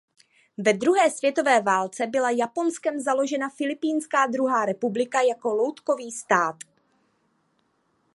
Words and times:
Ve 0.57 0.73
druhé 0.73 1.11
světové 1.11 1.61
válce 1.61 2.07
byla 2.07 2.29
Japonskem 2.29 2.99
založena 2.99 3.49
Filipínská 3.49 4.25
druhá 4.27 4.65
republika 4.65 5.21
jako 5.21 5.53
loutkový 5.55 6.11
stát. 6.11 6.55